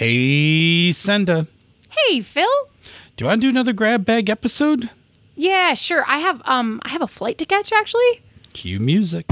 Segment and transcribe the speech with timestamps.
[0.00, 1.46] Hey, Senda.
[1.90, 2.48] Hey, Phil.
[3.16, 4.88] Do you want to do another grab bag episode?
[5.36, 6.06] Yeah, sure.
[6.08, 8.22] I have um I have a flight to catch actually.
[8.54, 9.26] Cue music.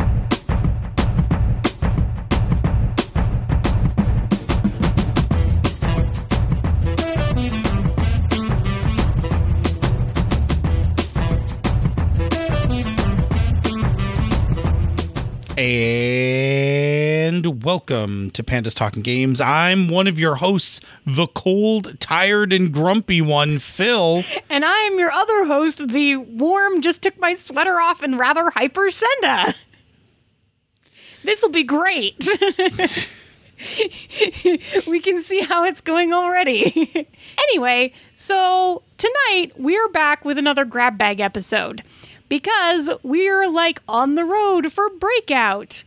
[17.39, 19.41] And welcome to Pandas Talking Games.
[19.41, 24.25] I'm one of your hosts, the cold, tired, and grumpy one, Phil.
[24.51, 28.91] And I'm your other host, the warm just took my sweater off and rather hyper
[28.91, 29.55] Senda.
[31.23, 32.19] This will be great.
[34.89, 37.07] we can see how it's going already.
[37.39, 41.85] anyway, so tonight we're back with another grab bag episode
[42.29, 45.85] because we're like on the road for breakout.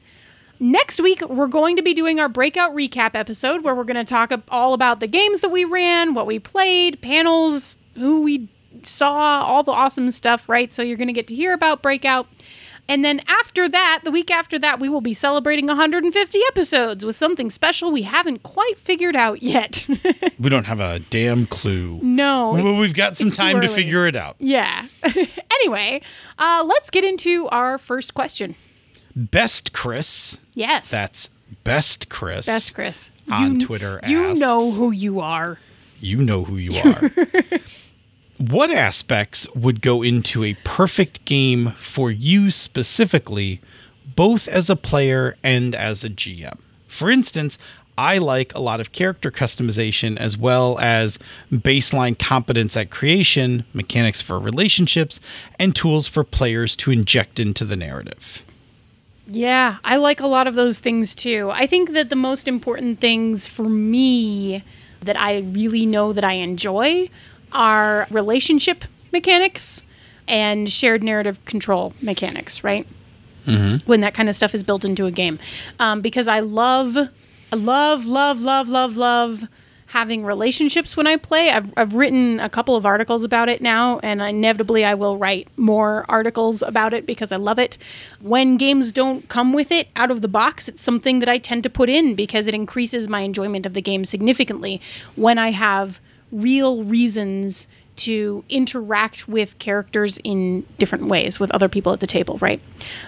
[0.62, 4.08] Next week, we're going to be doing our breakout recap episode where we're going to
[4.08, 8.48] talk all about the games that we ran, what we played, panels, who we
[8.84, 10.72] saw, all the awesome stuff, right?
[10.72, 12.28] So you're going to get to hear about breakout.
[12.88, 17.16] And then after that, the week after that, we will be celebrating 150 episodes with
[17.16, 19.88] something special we haven't quite figured out yet.
[20.40, 22.00] we don't have a damn clue.
[22.04, 22.52] No.
[22.52, 24.36] Well, we've got some time to figure it out.
[24.38, 24.86] Yeah.
[25.52, 26.04] anyway,
[26.38, 28.54] uh, let's get into our first question.
[29.16, 30.40] Best Chris.
[30.54, 30.90] Yes.
[30.92, 31.30] That's
[31.64, 32.46] Best Chris.
[32.46, 33.12] Best Chris.
[33.32, 34.00] On you, Twitter.
[34.08, 35.60] You asks, know who you are.
[36.00, 37.12] You know who you are.
[38.38, 43.62] what aspects would go into a perfect game for you specifically,
[44.16, 46.58] both as a player and as a GM?
[46.88, 47.58] For instance,
[47.98, 51.20] I like a lot of character customization as well as
[51.52, 55.20] baseline competence at creation, mechanics for relationships,
[55.60, 58.44] and tools for players to inject into the narrative.
[59.34, 61.52] Yeah, I like a lot of those things too.
[61.54, 64.62] I think that the most important things for me
[65.00, 67.10] that I really know that I enjoy
[67.54, 68.84] are relationship
[69.14, 69.84] mechanics
[70.28, 72.86] and shared narrative control mechanics, right?
[73.46, 73.90] Mm-hmm.
[73.90, 75.40] When that kind of stuff is built into a game.
[75.80, 79.48] Um, because I love, I love, love, love, love, love
[79.92, 81.50] having relationships when I play.
[81.50, 85.50] I've, I've written a couple of articles about it now, and inevitably I will write
[85.58, 87.78] more articles about it because I love it.
[88.22, 91.64] When games don't come with it out of the box, it's something that I tend
[91.64, 94.80] to put in because it increases my enjoyment of the game significantly
[95.18, 96.00] when I have
[96.32, 102.38] real reasons to interact with characters in different ways with other people at the table,
[102.38, 102.62] right?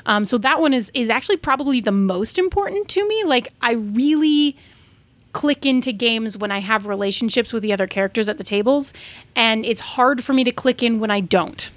[0.05, 3.23] Um, so that one is is actually probably the most important to me.
[3.23, 4.57] Like I really
[5.33, 8.94] click into games when I have relationships with the other characters at the tables,
[9.35, 11.69] and it's hard for me to click in when I don't.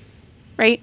[0.57, 0.83] Right?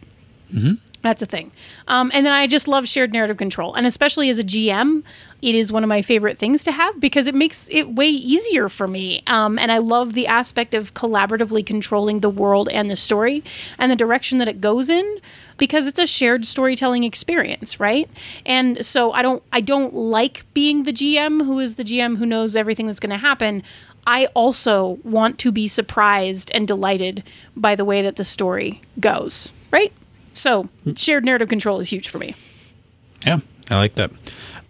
[0.53, 0.73] Mm-hmm.
[1.03, 1.52] That's a thing.
[1.90, 3.74] Um, and then I just love shared narrative control.
[3.74, 5.03] And especially as a GM,
[5.41, 8.69] it is one of my favorite things to have because it makes it way easier
[8.69, 9.22] for me.
[9.28, 13.44] Um, and I love the aspect of collaboratively controlling the world and the story
[13.78, 15.19] and the direction that it goes in
[15.58, 18.09] because it's a shared storytelling experience, right?
[18.46, 22.25] And so I don't I don't like being the GM who is the GM who
[22.25, 23.62] knows everything that's going to happen.
[24.08, 27.24] I also want to be surprised and delighted
[27.58, 29.92] by the way that the story goes, right?
[30.33, 32.35] So shared narrative control is huge for me.
[33.25, 33.39] Yeah,
[33.69, 34.11] I like that.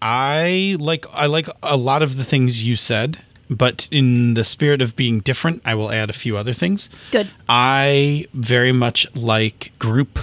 [0.02, 3.20] I like I like a lot of the things you said,
[3.50, 6.90] but in the spirit of being different, I will add a few other things.
[7.12, 7.30] Good.
[7.48, 10.20] I very much like group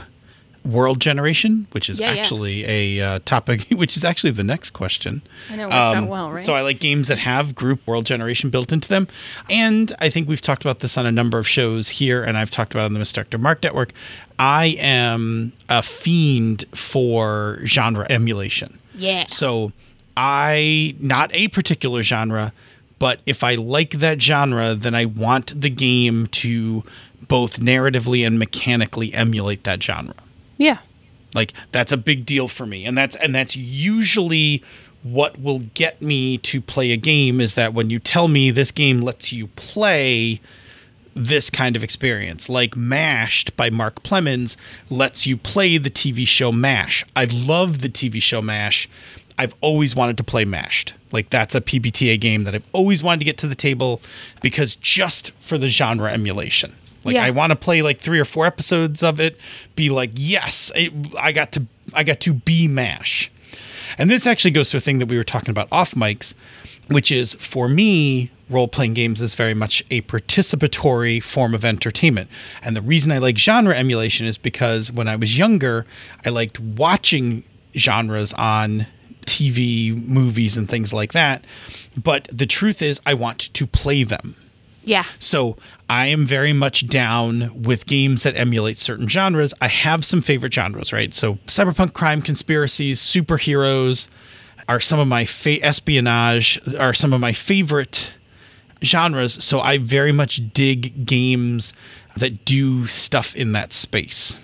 [0.65, 2.21] world generation, which is Yeah, yeah.
[2.21, 5.22] actually a uh, topic, which is actually the next question.
[5.50, 6.44] I know it works out well, right?
[6.44, 9.09] So I like games that have group world generation built into them,
[9.49, 12.50] and I think we've talked about this on a number of shows here, and I've
[12.50, 13.41] talked about it on the Mr.
[13.41, 13.93] Mark Network.
[14.38, 18.78] I am a fiend for genre emulation.
[18.94, 19.26] Yeah.
[19.28, 19.72] So
[20.16, 22.53] I not a particular genre,
[22.99, 26.84] but if I like that genre, then I want the game to
[27.28, 30.15] both narratively and mechanically emulate that genre.
[30.60, 30.78] Yeah.
[31.34, 32.84] Like that's a big deal for me.
[32.84, 34.62] And that's and that's usually
[35.03, 38.70] what will get me to play a game is that when you tell me this
[38.70, 40.40] game lets you play
[41.14, 42.49] this kind of experience.
[42.49, 44.56] Like Mashed by Mark Plemmons
[44.90, 47.05] lets you play the TV show MASH.
[47.17, 48.88] I love the TV show MASH.
[49.38, 50.94] I've always wanted to play Mashed.
[51.11, 54.00] Like that's a PBTA game that I've always wanted to get to the table
[54.43, 56.75] because just for the genre emulation.
[57.05, 57.25] Like Yeah.
[57.25, 59.38] I want to play like 3 or 4 episodes of it,
[59.75, 63.31] be like, "Yes, it, I got to I got to be MASH."
[63.99, 66.35] And this actually goes to a thing that we were talking about off mics,
[66.88, 72.29] which is for me, role playing games is very much a participatory form of entertainment.
[72.62, 75.87] And the reason I like genre emulation is because when I was younger,
[76.25, 77.44] I liked watching
[77.76, 78.87] genres on
[79.26, 81.44] TV, movies, and things like that.
[81.96, 84.35] But the truth is, I want to play them.
[84.85, 85.05] Yeah.
[85.19, 85.56] So
[85.90, 89.52] I am very much down with games that emulate certain genres.
[89.60, 91.12] I have some favorite genres, right?
[91.12, 94.06] So cyberpunk crime conspiracies, superheroes
[94.69, 98.12] are some of my fa- espionage are some of my favorite
[98.84, 99.42] genres.
[99.42, 101.72] So I very much dig games
[102.16, 104.38] that do stuff in that space.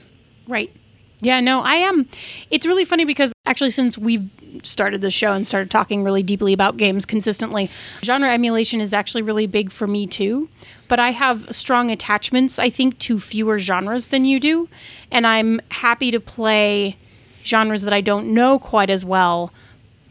[0.49, 0.72] Right.
[1.20, 2.08] Yeah, no, I am.
[2.50, 4.28] It's really funny because actually, since we've
[4.64, 7.70] started the show and started talking really deeply about games consistently,
[8.02, 10.49] genre emulation is actually really big for me too.
[10.88, 14.69] But I have strong attachments, I think, to fewer genres than you do.
[15.11, 16.97] And I'm happy to play
[17.44, 19.53] genres that I don't know quite as well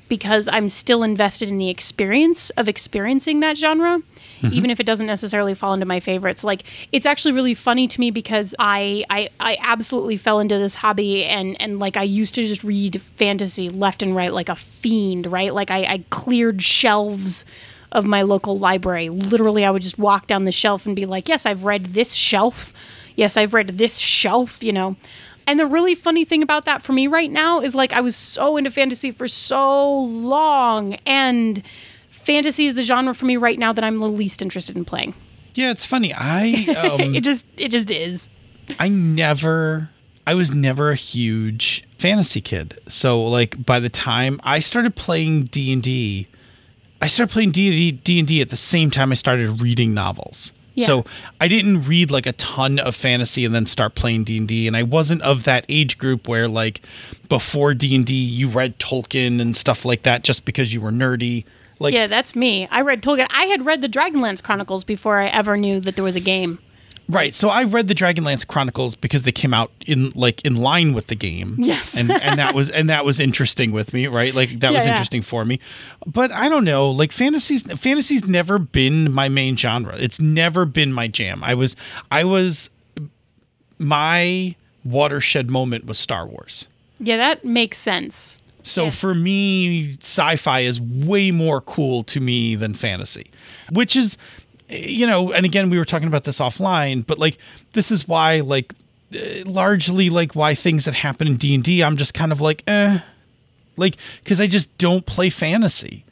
[0.07, 4.53] because I'm still invested in the experience of experiencing that genre, mm-hmm.
[4.53, 6.43] even if it doesn't necessarily fall into my favorites.
[6.43, 10.75] Like it's actually really funny to me because I, I I absolutely fell into this
[10.75, 14.55] hobby and and like I used to just read fantasy left and right like a
[14.55, 15.53] fiend, right?
[15.53, 17.45] Like I, I cleared shelves
[17.95, 19.09] of my local library.
[19.09, 22.13] Literally, I would just walk down the shelf and be like, "Yes, I've read this
[22.13, 22.73] shelf.
[23.15, 24.95] Yes, I've read this shelf." You know.
[25.47, 28.15] And the really funny thing about that for me right now is like I was
[28.15, 31.63] so into fantasy for so long, and
[32.09, 35.13] fantasy is the genre for me right now that I'm the least interested in playing.
[35.53, 36.13] Yeah, it's funny.
[36.13, 38.29] I um, it just it just is.
[38.79, 39.89] I never
[40.27, 42.79] I was never a huge fantasy kid.
[42.87, 46.27] So like by the time I started playing D&D,
[47.05, 50.53] I started playing D&D D&D at the same time I started reading novels.
[50.73, 50.87] Yeah.
[50.87, 51.05] So
[51.39, 54.65] I didn't read like a ton of fantasy and then start playing D and D,
[54.65, 56.81] and I wasn't of that age group where like
[57.29, 60.89] before D and D you read Tolkien and stuff like that just because you were
[60.89, 61.45] nerdy.
[61.77, 62.67] Like yeah, that's me.
[62.71, 63.27] I read Tolkien.
[63.29, 66.57] I had read the Dragonlance Chronicles before I ever knew that there was a game.
[67.07, 67.33] Right.
[67.33, 71.07] So I read the Dragonlance Chronicles because they came out in like in line with
[71.07, 71.55] the game.
[71.59, 71.95] Yes.
[71.95, 74.33] and and that was and that was interesting with me, right?
[74.33, 75.27] Like that yeah, was interesting yeah.
[75.27, 75.59] for me.
[76.05, 79.95] But I don't know, like fantasies fantasy's never been my main genre.
[79.97, 81.43] It's never been my jam.
[81.43, 81.75] I was
[82.09, 82.69] I was
[83.77, 86.67] my watershed moment was Star Wars.
[86.99, 88.39] Yeah, that makes sense.
[88.63, 88.89] So yeah.
[88.89, 93.29] for me, sci-fi is way more cool to me than fantasy,
[93.71, 94.17] which is
[94.69, 97.37] you know, and again, we were talking about this offline, but like
[97.73, 98.73] this is why, like,
[99.13, 102.41] uh, largely like why things that happen in D and D, I'm just kind of
[102.41, 102.99] like, eh,
[103.77, 106.03] like because I just don't play fantasy.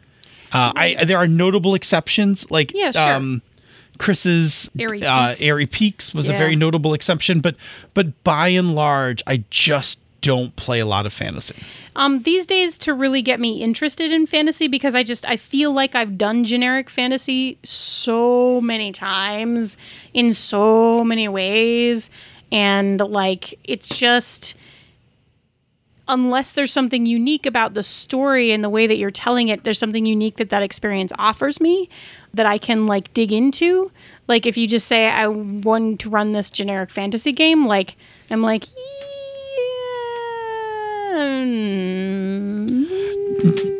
[0.51, 3.13] Uh, I there are notable exceptions, like yeah, sure.
[3.13, 3.41] um,
[3.97, 5.41] Chris's Airy uh, Peaks.
[5.41, 6.35] Airy Peaks was yeah.
[6.35, 7.55] a very notable exception, but
[7.93, 11.53] but by and large, I just don't play a lot of fantasy.
[11.97, 15.71] Um, these days, to really get me interested in fantasy, because I just I feel
[15.71, 19.77] like I've done generic fantasy so many times
[20.13, 22.09] in so many ways,
[22.51, 24.55] and like it's just
[26.07, 29.79] unless there's something unique about the story and the way that you're telling it there's
[29.79, 31.87] something unique that that experience offers me
[32.33, 33.89] that i can like dig into
[34.27, 37.95] like if you just say i want to run this generic fantasy game like
[38.29, 38.65] i'm like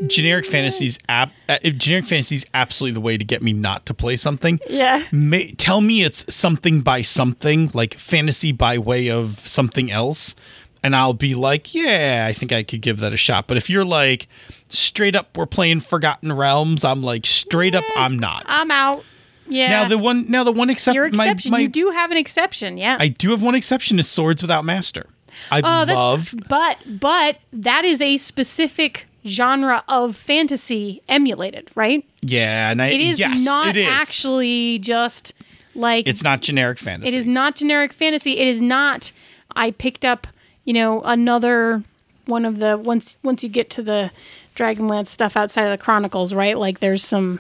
[0.08, 4.16] generic fantasies app uh, generic fantasies absolutely the way to get me not to play
[4.16, 9.92] something yeah May, tell me it's something by something like fantasy by way of something
[9.92, 10.36] else
[10.84, 13.70] and i'll be like yeah i think i could give that a shot but if
[13.70, 14.28] you're like
[14.70, 19.04] straight up we're playing forgotten realms i'm like straight up i'm not i'm out
[19.48, 19.68] yeah.
[19.68, 20.96] Now the one now the one exception.
[20.96, 21.52] Your exception.
[21.52, 22.78] My, my, you do have an exception.
[22.78, 22.98] Yeah.
[23.00, 24.00] I do have one exception.
[24.00, 25.08] Is swords without master.
[25.52, 26.34] I oh, love.
[26.50, 32.06] But but that is a specific genre of fantasy emulated, right?
[32.22, 33.88] Yeah, and I, it is yes, not it is.
[33.88, 35.34] actually just
[35.76, 37.14] like it's not generic fantasy.
[37.14, 38.40] It is not generic fantasy.
[38.40, 39.12] It is not.
[39.56, 40.28] I picked up,
[40.66, 41.84] you know, another
[42.26, 44.12] one of the once once you get to the
[44.56, 46.58] Dragonlance stuff outside of the Chronicles, right?
[46.58, 47.40] Like there's some.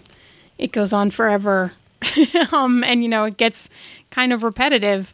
[0.58, 1.74] It goes on forever,
[2.52, 3.70] um, and you know it gets
[4.12, 5.14] kind of repetitive.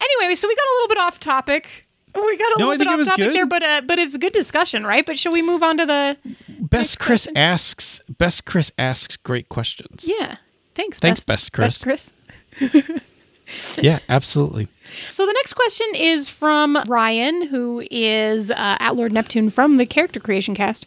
[0.00, 1.85] Anyway, so we got a little bit off topic
[2.24, 3.34] we got a no, little bit off topic good.
[3.34, 5.04] there, but uh, but it's a good discussion, right?
[5.04, 6.16] But shall we move on to the
[6.60, 7.36] best Chris question?
[7.36, 10.04] asks best Chris asks great questions.
[10.06, 10.36] Yeah,
[10.74, 10.98] thanks.
[10.98, 12.12] Thanks, best, best Chris.
[12.58, 13.00] Best Chris.
[13.82, 14.68] yeah, absolutely.
[15.08, 19.86] So the next question is from Ryan, who is uh, at Lord Neptune from the
[19.86, 20.86] Character Creation Cast.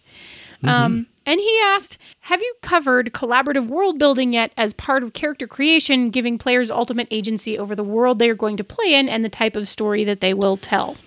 [0.64, 0.70] Mm-hmm.
[0.70, 5.48] Um, and he asked, Have you covered collaborative world building yet as part of character
[5.48, 9.24] creation, giving players ultimate agency over the world they are going to play in and
[9.24, 10.98] the type of story that they will tell?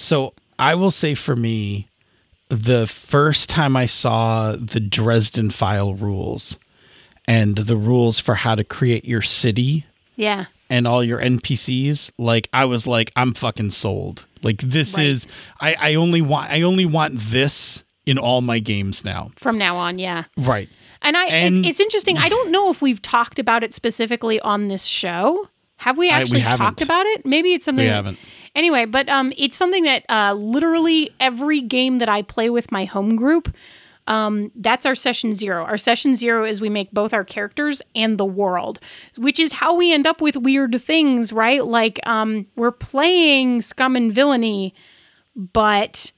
[0.00, 1.88] So I will say for me,
[2.48, 6.58] the first time I saw the Dresden File rules
[7.26, 9.86] and the rules for how to create your city.
[10.16, 10.46] Yeah.
[10.68, 14.24] And all your NPCs, like I was like, I'm fucking sold.
[14.42, 15.06] Like this right.
[15.06, 15.26] is
[15.60, 19.30] I, I only want I only want this in all my games now.
[19.36, 20.24] From now on, yeah.
[20.36, 20.68] Right.
[21.02, 22.18] And I, And- it's, it's interesting.
[22.18, 25.48] I don't know if we've talked about it specifically on this show.
[25.76, 27.26] Have we I- we actually talked about it?
[27.26, 27.84] Maybe it's something.
[27.84, 28.18] We that- haven't.
[28.54, 32.84] Anyway, but um, it's something that uh, literally every game that I play with my
[32.84, 33.54] home group,
[34.06, 35.64] um, that's our session zero.
[35.64, 38.80] Our session zero is we make both our characters and the world,
[39.16, 41.64] which is how we end up with weird things, right?
[41.64, 44.74] Like um, we're playing Scum and Villainy,
[45.36, 46.10] but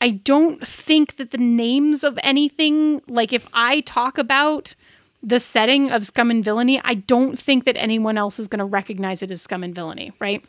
[0.00, 4.74] I don't think that the names of anything, like if I talk about
[5.22, 8.64] the setting of Scum and Villainy, I don't think that anyone else is going to
[8.64, 10.44] recognize it as Scum and Villainy, right?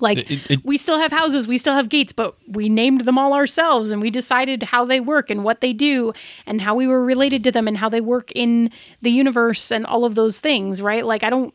[0.00, 3.18] Like It- it- we still have houses, we still have gates, but we named them
[3.18, 6.12] all ourselves and we decided how they work and what they do
[6.46, 8.70] and how we were related to them and how they work in
[9.02, 11.04] the universe and all of those things, right?
[11.04, 11.54] Like I don't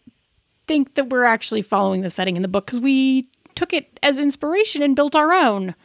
[0.68, 4.18] think that we're actually following the setting in the book because we took it as
[4.20, 5.76] inspiration and built our own.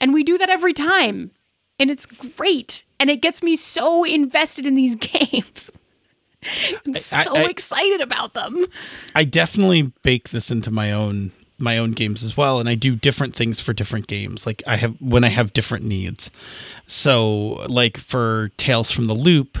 [0.00, 1.30] And we do that every time.
[1.80, 2.84] And it's great.
[3.00, 5.70] And it gets me so invested in these games.
[6.86, 8.64] I'm so I- excited about them.
[9.14, 12.94] I definitely bake this into my own my own games as well and I do
[12.94, 16.30] different things for different games like I have when I have different needs.
[16.86, 19.58] So like for Tales from the Loop,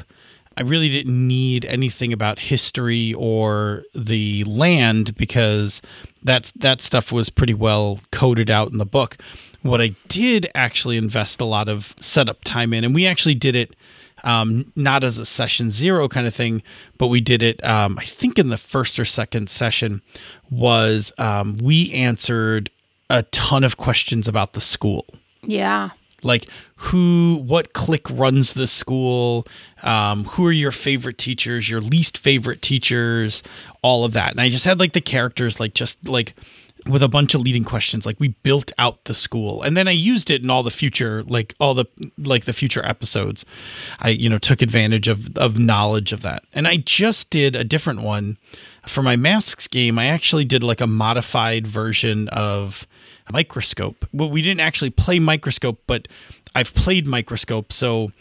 [0.56, 5.80] I really didn't need anything about history or the land because
[6.22, 9.16] that's that stuff was pretty well coded out in the book.
[9.62, 13.54] What I did actually invest a lot of setup time in and we actually did
[13.54, 13.74] it
[14.24, 16.62] um, not as a session zero kind of thing,
[16.96, 20.02] but we did it, um, I think, in the first or second session,
[20.50, 22.70] was um, we answered
[23.10, 25.06] a ton of questions about the school.
[25.42, 25.90] Yeah.
[26.22, 29.46] Like who, what clique runs the school?
[29.82, 31.70] Um, who are your favorite teachers?
[31.70, 33.42] Your least favorite teachers?
[33.82, 36.34] All of that, and I just had like the characters, like just like
[36.88, 38.06] with a bunch of leading questions.
[38.06, 41.22] Like we built out the school, and then I used it in all the future,
[41.24, 43.44] like all the like the future episodes.
[44.00, 47.64] I you know took advantage of of knowledge of that, and I just did a
[47.64, 48.38] different one
[48.86, 49.98] for my masks game.
[49.98, 52.86] I actually did like a modified version of
[53.32, 54.06] microscope.
[54.12, 56.08] Well, we didn't actually play microscope, but
[56.54, 57.72] I've played microscope.
[57.72, 58.12] So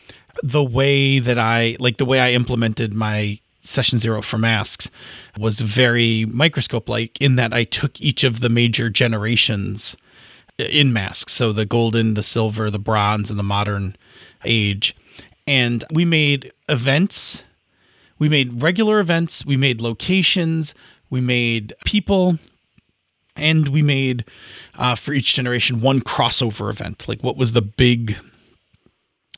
[0.43, 4.89] the way that I like the way I implemented my session zero for masks
[5.37, 9.97] was very microscope like in that I took each of the major generations
[10.57, 11.33] in masks.
[11.33, 13.95] So the golden, the silver, the bronze, and the modern
[14.43, 14.95] age.
[15.45, 17.43] And we made events.
[18.19, 19.45] We made regular events.
[19.45, 20.73] We made locations.
[21.09, 22.39] We made people
[23.35, 24.25] and we made
[24.75, 28.17] uh, for each generation one crossover event like what was the big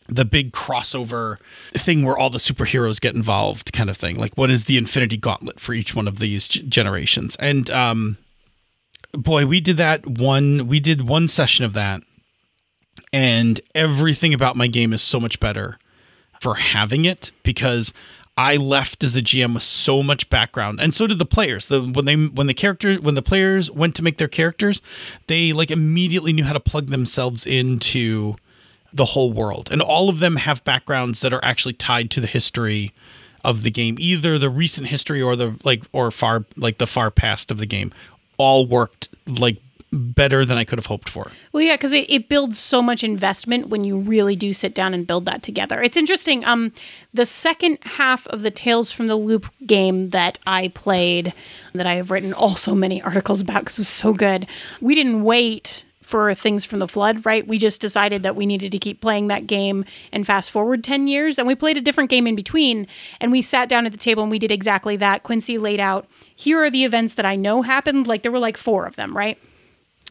[0.10, 1.38] the big crossover
[1.74, 5.18] thing where all the superheroes get involved kind of thing like what is the infinity
[5.18, 8.18] gauntlet for each one of these g- generations and um
[9.14, 12.02] boy we did that one we did one session of that
[13.14, 15.78] and everything about my game is so much better
[16.40, 17.94] for having it because
[18.38, 21.66] I left as a GM with so much background, and so did the players.
[21.66, 24.82] The when they when the character when the players went to make their characters,
[25.28, 28.38] they like immediately knew how to plug themselves into
[28.94, 32.28] the whole world, and all of them have backgrounds that are actually tied to the
[32.28, 32.94] history
[33.44, 37.12] of the game, either the recent history or the like or far like the far
[37.12, 37.94] past of the game.
[38.38, 39.58] All worked like
[39.92, 41.32] better than I could have hoped for.
[41.52, 44.94] Well, yeah, because it, it builds so much investment when you really do sit down
[44.94, 45.82] and build that together.
[45.82, 46.46] It's interesting.
[46.46, 46.74] Um,
[47.14, 51.34] the second half of the Tales from the Loop game that I played,
[51.74, 54.48] that I have written also many articles about because it was so good.
[54.80, 57.48] We didn't wait for things from the flood, right?
[57.48, 61.08] We just decided that we needed to keep playing that game and fast forward 10
[61.08, 61.38] years.
[61.38, 62.88] And we played a different game in between.
[63.22, 65.22] And we sat down at the table and we did exactly that.
[65.22, 68.08] Quincy laid out here are the events that I know happened.
[68.08, 69.38] Like there were like four of them, right?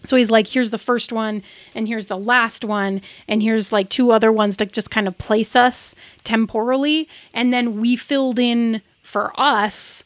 [0.05, 1.43] So he's like, here's the first one,
[1.75, 5.19] and here's the last one, and here's like two other ones to just kind of
[5.19, 7.09] place us temporally.
[7.35, 10.05] And then we filled in for us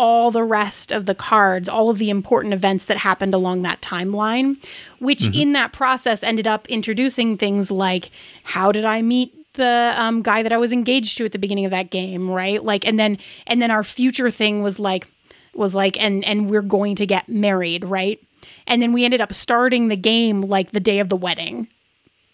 [0.00, 3.82] all the rest of the cards, all of the important events that happened along that
[3.82, 4.56] timeline,
[4.98, 8.10] which in that process ended up introducing things like
[8.44, 11.66] how did I meet the um, guy that I was engaged to at the beginning
[11.66, 12.64] of that game, right?
[12.64, 15.06] Like, and then and then our future thing was like
[15.54, 18.18] was like and and we're going to get married, right?
[18.66, 21.68] And then we ended up starting the game like the day of the wedding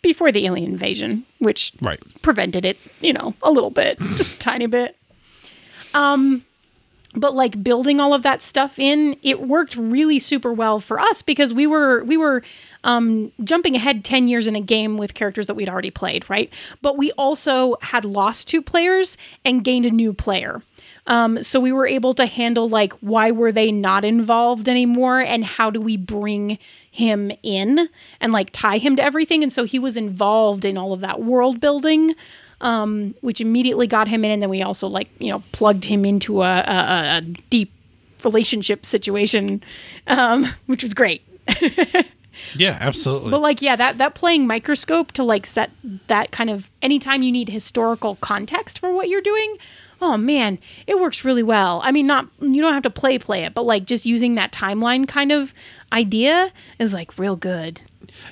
[0.02, 1.98] before the alien invasion, which Right.
[2.22, 4.94] prevented it, you know, a little bit, just a tiny bit.
[5.94, 6.44] Um
[7.16, 11.22] but like building all of that stuff in, it worked really super well for us
[11.22, 12.42] because we were we were
[12.84, 16.52] um jumping ahead 10 years in a game with characters that we'd already played, right?
[16.82, 20.62] But we also had lost two players and gained a new player.
[21.06, 25.44] Um, so we were able to handle like why were they not involved anymore and
[25.44, 26.58] how do we bring
[26.90, 27.88] him in
[28.20, 29.42] and like tie him to everything.
[29.42, 32.14] And so he was involved in all of that world building.
[32.62, 36.06] Um, which immediately got him in, and then we also like you know plugged him
[36.06, 37.20] into a, a, a
[37.50, 37.70] deep
[38.24, 39.62] relationship situation,
[40.06, 41.22] um, which was great.
[42.54, 43.30] Yeah, absolutely.
[43.30, 45.70] But like, yeah, that that playing microscope to like set
[46.08, 49.56] that kind of anytime you need historical context for what you're doing.
[50.02, 51.80] Oh man, it works really well.
[51.82, 54.52] I mean, not you don't have to play play it, but like just using that
[54.52, 55.54] timeline kind of
[55.92, 57.80] idea is like real good.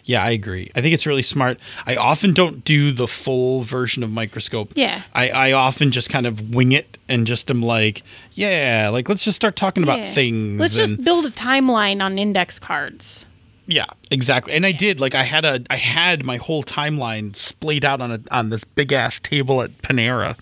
[0.04, 0.70] Yeah, I agree.
[0.74, 1.58] I think it's really smart.
[1.86, 4.72] I often don't do the full version of microscope.
[4.74, 5.02] Yeah.
[5.14, 9.24] I, I often just kind of wing it and just am like, yeah, like let's
[9.24, 10.12] just start talking about Yeah.
[10.12, 10.60] things.
[10.60, 13.26] Let's and, just build a timeline on index cards.
[13.66, 14.52] Yeah, exactly.
[14.52, 18.12] And I did like I had a I had my whole timeline splayed out on
[18.12, 20.36] a on this big ass table at Panera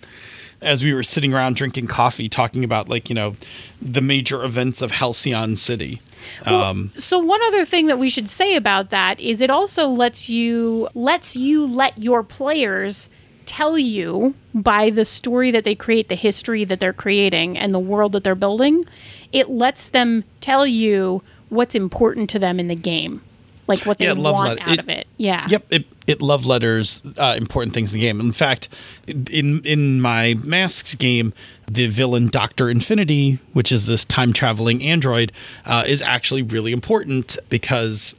[0.60, 3.34] as we were sitting around drinking coffee talking about like, you know,
[3.80, 6.00] the major events of Halcyon City.
[6.44, 10.28] Um So one other thing that we should say about that is it also lets
[10.28, 13.08] you lets you let your players
[13.44, 17.78] tell you by the story that they create, the history that they're creating and the
[17.80, 18.84] world that they're building,
[19.32, 23.20] it lets them tell you what's important to them in the game.
[23.66, 25.06] Like what they Yeah, want let- out it- of it.
[25.16, 25.46] Yeah.
[25.48, 28.20] Yep, it, it love letters uh, important things in the game.
[28.20, 28.68] In fact,
[29.06, 31.32] in in my masks game,
[31.72, 35.32] the villain Doctor Infinity, which is this time traveling android,
[35.64, 38.14] uh, is actually really important because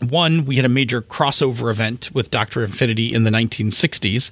[0.00, 4.30] one, we had a major crossover event with Doctor Infinity in the 1960s.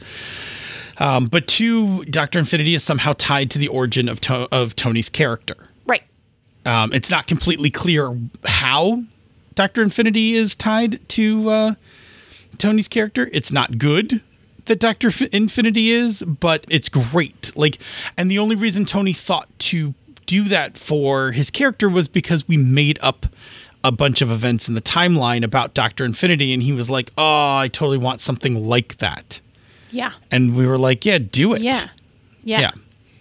[0.99, 5.09] Um, but two, Doctor Infinity is somehow tied to the origin of to- of Tony's
[5.09, 5.57] character.
[5.87, 6.03] Right.
[6.67, 9.05] Um, it's not completely clear how
[9.55, 11.75] Doctor Infinity is tied to uh,
[12.59, 13.31] Tony's character.
[13.33, 14.21] It's not good
[14.71, 17.53] that Doctor F- Infinity is, but it's great.
[17.57, 17.79] Like,
[18.17, 19.95] and the only reason Tony thought to
[20.27, 23.27] do that for his character was because we made up
[23.83, 27.57] a bunch of events in the timeline about Doctor Infinity, and he was like, "Oh,
[27.57, 29.41] I totally want something like that."
[29.91, 30.13] Yeah.
[30.31, 31.89] And we were like, "Yeah, do it." Yeah.
[32.45, 32.61] Yeah.
[32.61, 32.71] Yeah.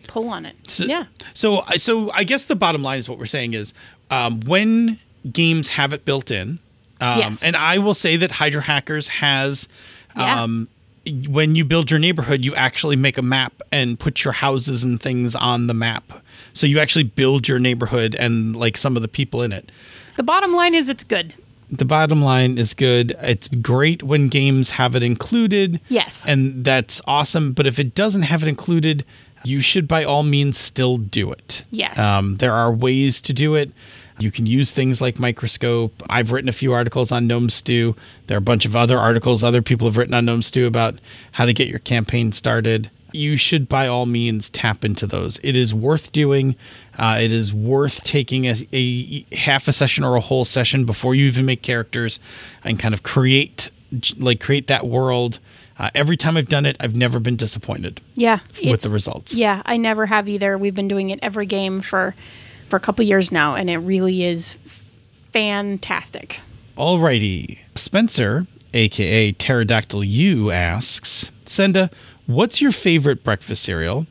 [0.07, 0.55] Pull on it.
[0.67, 1.05] So, yeah.
[1.33, 3.73] So, I- so I guess the bottom line is what we're saying is
[4.11, 4.99] um, when
[5.31, 6.59] games have it built in,
[7.01, 7.43] um, Yes.
[7.43, 9.67] and I will say that Hydra Hackers has.
[10.15, 10.67] Um,
[11.11, 15.01] when you build your neighborhood, you actually make a map and put your houses and
[15.01, 16.11] things on the map.
[16.53, 19.71] So you actually build your neighborhood and like some of the people in it.
[20.17, 21.33] The bottom line is it's good.
[21.71, 23.15] The bottom line is good.
[23.21, 25.79] It's great when games have it included.
[25.87, 26.27] Yes.
[26.27, 27.53] And that's awesome.
[27.53, 29.05] But if it doesn't have it included,
[29.43, 31.63] you should by all means still do it.
[31.69, 31.97] Yes.
[31.97, 33.71] Um, there are ways to do it.
[34.19, 36.03] You can use things like microscope.
[36.09, 37.95] I've written a few articles on Gnome Stew.
[38.27, 40.99] There are a bunch of other articles other people have written on Gnome Stew about
[41.33, 42.91] how to get your campaign started.
[43.11, 45.39] You should by all means tap into those.
[45.41, 46.55] It is worth doing.
[46.97, 51.15] Uh, it is worth taking a, a half a session or a whole session before
[51.15, 52.19] you even make characters
[52.63, 53.71] and kind of create
[54.17, 55.39] like create that world.
[55.79, 58.39] Uh, every time I've done it, I've never been disappointed Yeah.
[58.63, 59.33] with the results.
[59.33, 60.57] Yeah, I never have either.
[60.57, 62.13] We've been doing it every game for
[62.69, 64.53] for a couple years now, and it really is
[65.31, 66.39] fantastic.
[66.77, 67.59] Alrighty.
[67.75, 71.89] Spencer, aka Pterodactyl U, asks Senda,
[72.25, 74.07] what's your favorite breakfast cereal?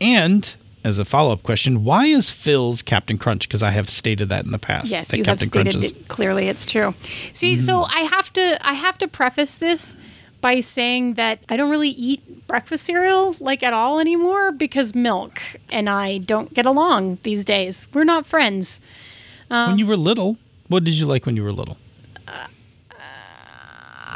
[0.00, 3.48] And as a follow up question, why is Phil's Captain Crunch?
[3.48, 4.90] Because I have stated that in the past.
[4.90, 6.48] Yes, that you Captain have stated Crunch is- it clearly.
[6.48, 6.94] It's true.
[7.32, 7.96] See, so Mm-hmm.
[7.96, 9.96] I have to I have to preface this
[10.44, 15.40] by saying that I don't really eat breakfast cereal like at all anymore because milk
[15.70, 17.88] and I don't get along these days.
[17.94, 18.78] We're not friends.
[19.48, 20.36] when you were little,
[20.68, 21.78] what did you like when you were little?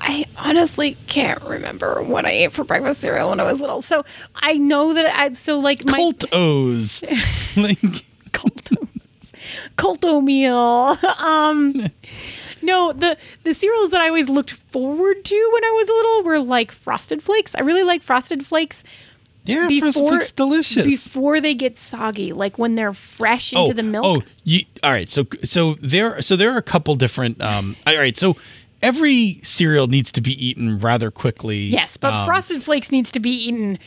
[0.00, 3.80] I honestly can't remember what I ate for breakfast cereal when I was little.
[3.80, 7.02] So I know that I so like my Colt O's.
[7.56, 7.80] like,
[8.32, 8.86] Colto
[9.78, 10.98] Colto meal.
[11.24, 11.90] Um
[12.62, 16.38] no, the the cereals that I always looked forward to when I was little were
[16.40, 17.54] like Frosted Flakes.
[17.54, 18.84] I really like Frosted Flakes
[19.48, 20.84] yeah, Frosted before Flakes delicious.
[20.84, 24.04] before they get soggy, like when they're fresh into the milk.
[24.04, 25.08] Oh, you, all right.
[25.08, 27.40] So so there so there are a couple different.
[27.40, 28.16] Um, all right.
[28.16, 28.36] So
[28.82, 31.58] every cereal needs to be eaten rather quickly.
[31.60, 33.78] yes, but Um, Frosted Flakes needs to be eaten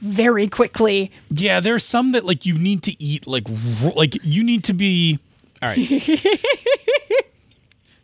[0.00, 1.12] very quickly.
[1.30, 3.46] Yeah, there are some that like you need to eat like
[3.94, 5.20] like you need to be.
[5.62, 5.78] All right.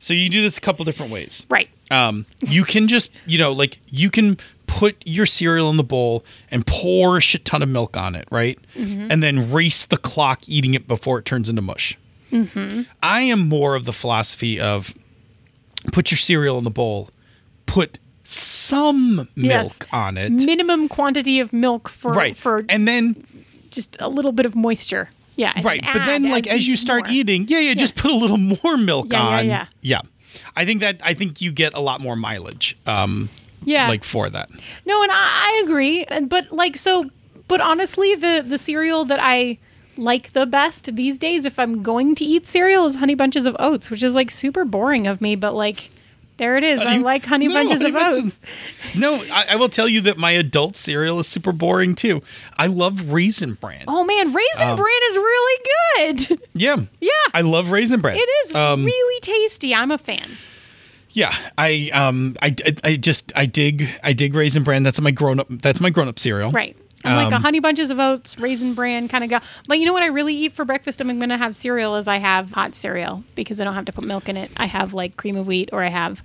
[0.03, 1.47] so you do this a couple different ways.
[1.49, 1.69] Right.
[1.91, 4.37] Um, you can just you know like you can
[4.67, 8.27] put your cereal in the bowl and pour a shit ton of milk on it,
[8.31, 8.59] right?
[8.75, 11.97] And then race the clock eating it before it turns into mush.
[12.33, 14.95] I am more of the philosophy of
[15.93, 17.11] put your cereal in the bowl,
[17.67, 19.63] put some Yes.
[19.81, 22.37] milk on it, Minimum quantity of milk for right?
[22.37, 23.25] for and then
[23.71, 25.11] just a little bit of moisture.
[25.37, 25.53] Yeah.
[25.63, 27.13] right but then like as you start more.
[27.13, 29.67] eating yeah, yeah just put a little more milk Yeah, yeah, on yeah.
[29.81, 30.01] yeah
[30.57, 33.29] i think that i think you get a lot more mileage um
[33.65, 33.89] Yeah.
[33.89, 34.51] like for that
[34.85, 36.05] No, and I, I agree.
[36.05, 37.11] And- But like so
[37.49, 39.59] but honestly the the cereal that I
[39.97, 43.55] like the best these days if I'm going to eat cereal is honey bunches of
[43.61, 45.91] oats, which is like super boring of me, but like
[46.43, 46.81] there it is.
[46.81, 48.95] I Honey- like honey No, bunches Honey of Bunches- oats.
[48.97, 52.21] no I, I will tell you that my adult cereal is super boring too
[52.59, 55.63] i love raisin bran Oh man, raisin Um, bran is really
[56.29, 56.41] good.
[56.55, 57.11] yeah Yeah.
[57.33, 59.75] i love raisin bran It is um, really tasty.
[59.75, 60.29] I'm a fan.
[61.15, 64.83] Yeah, I um I, I, I just I dig I dig raisin bran.
[64.83, 65.47] That's my grown up.
[65.51, 66.51] That's my grown up cereal.
[66.51, 66.75] Right.
[67.05, 69.41] I'm like a Um, honey bunches of oats, raisin bran kind of guy.
[69.67, 71.01] But you know what I really eat for breakfast?
[71.01, 73.93] I'm going to have cereal is I have hot cereal because I don't have to
[73.93, 74.51] put milk in it.
[74.57, 76.23] I have like cream of wheat or I have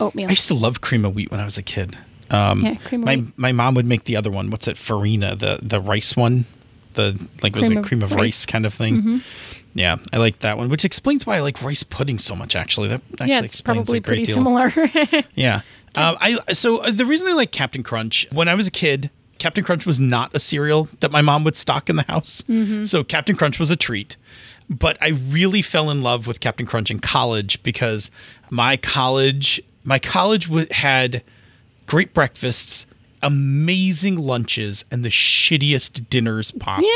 [0.00, 0.28] oatmeal.
[0.28, 1.96] I used to love cream of wheat when I was a kid.
[2.30, 3.38] Um, Yeah, cream of my wheat.
[3.38, 4.50] my mom would make the other one.
[4.50, 4.76] What's it?
[4.76, 6.44] Farina, the the rice one,
[6.94, 8.20] the like was Cream it of cream of rice.
[8.20, 9.22] rice, kind of thing.
[9.74, 12.56] Yeah, I like that one, which explains why I like rice pudding so much.
[12.56, 14.34] Actually, that actually yeah, it's explains probably a great pretty deal.
[14.34, 14.72] similar.
[15.34, 15.60] Yeah.
[15.94, 19.10] Um, I so uh, the reason I like Captain Crunch when I was a kid,
[19.38, 22.42] Captain Crunch was not a cereal that my mom would stock in the house.
[22.42, 22.84] Mm-hmm.
[22.84, 24.16] So Captain Crunch was a treat.
[24.70, 28.10] But I really fell in love with Captain Crunch in college because
[28.50, 31.22] my college my college w- had
[31.86, 32.84] great breakfasts,
[33.22, 36.88] amazing lunches, and the shittiest dinners possible.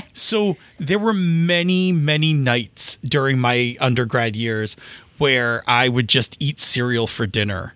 [0.14, 4.76] So there were many, many nights during my undergrad years
[5.18, 7.74] where I would just eat cereal for dinner.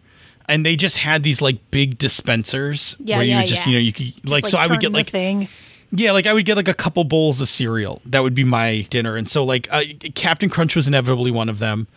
[0.48, 3.72] And they just had these like big dispensers Yeah, where you yeah, would just, yeah.
[3.72, 5.48] you know, you could Just, like, so I would get like thing.
[5.92, 8.00] yeah, like I would get like a couple bowls of cereal.
[8.06, 9.16] That would be my dinner.
[9.16, 9.82] And so like uh,
[10.14, 11.88] Captain Crunch was inevitably one of them.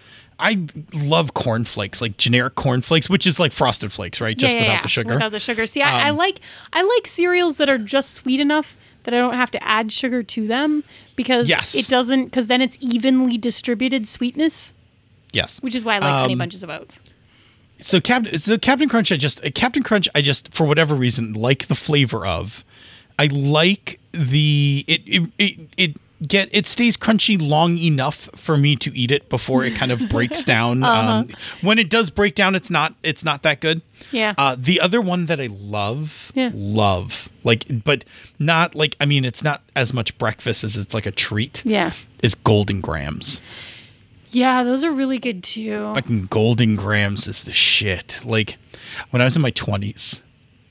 [0.42, 4.38] I love cornflakes, like generic cornflakes, which is like frosted flakes, right?
[4.38, 5.16] Just without the sugar.
[5.16, 5.66] Without the sugar.
[5.66, 6.40] See, I, I Um, like
[6.72, 10.24] I like cereals that are just sweet enough that I don't have to add sugar
[10.24, 10.84] to them
[11.18, 11.76] because Yes.
[11.76, 14.72] it doesn't because then it's evenly distributed sweetness,
[15.34, 15.62] yes.
[15.62, 17.02] which is why I like honey Um, bunches of oats.
[17.82, 21.68] So Captain so Captain Crunch I just Captain Crunch I just for whatever reason like
[21.68, 22.64] the flavor of.
[23.18, 28.76] I like the it it it, it get it stays crunchy long enough for me
[28.76, 30.84] to eat it before it kind of breaks down.
[30.84, 31.30] Um,
[31.62, 33.82] when it does break down, it's not it's not that good.
[34.12, 34.34] Yeah.
[34.38, 36.52] Uh, the other one that I love, Yeah.
[36.54, 38.04] love like, but
[38.40, 41.62] not like I mean, it's not as much breakfast as it's like a treat.
[41.66, 41.94] Yeah.
[42.22, 43.40] Is Golden Grahams.
[44.32, 45.94] Yeah, those are really good too.
[45.94, 48.22] Fucking Golden Grahams is the shit.
[48.24, 48.58] Like
[49.10, 50.22] when I was in my twenties,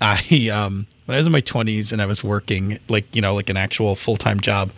[0.01, 3.35] I um when I was in my twenties and I was working like you know
[3.35, 4.71] like an actual full time job,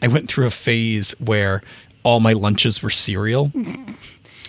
[0.00, 1.62] I went through a phase where
[2.02, 3.52] all my lunches were cereal.